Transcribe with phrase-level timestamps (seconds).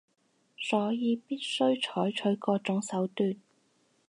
[0.57, 3.35] 所以必須採取嗰種手段